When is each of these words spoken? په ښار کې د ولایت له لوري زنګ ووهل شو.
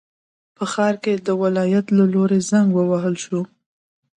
په 0.55 0.63
ښار 0.71 0.95
کې 1.03 1.13
د 1.27 1.29
ولایت 1.41 1.85
له 1.97 2.05
لوري 2.13 2.39
زنګ 2.49 2.67
ووهل 2.73 3.15
شو. 3.23 3.41